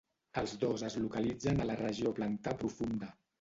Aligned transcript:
Els 0.41 0.53
dos 0.63 0.83
es 0.87 0.95
localitzen 1.03 1.61
a 1.61 1.67
la 1.73 1.77
regió 1.83 2.15
plantar 2.21 2.57
profunda. 2.65 3.13